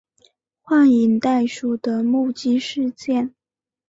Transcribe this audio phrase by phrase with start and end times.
[0.63, 3.35] 幻影袋鼠的目击事件。